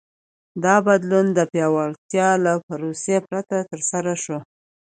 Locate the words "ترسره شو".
3.71-4.37